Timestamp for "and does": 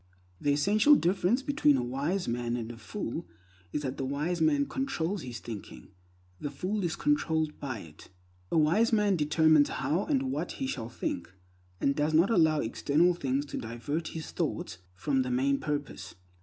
11.79-12.15